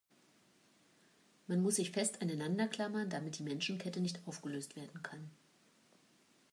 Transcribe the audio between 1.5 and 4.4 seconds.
muss sich fest aneinander klammern, damit die Menschenkette nicht